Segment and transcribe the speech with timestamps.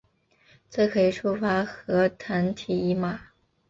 [0.67, 3.21] 这可以触发核糖体移码。